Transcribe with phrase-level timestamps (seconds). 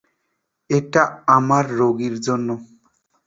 [0.69, 1.03] এটা
[1.37, 2.49] আমার রোগীর জন্য.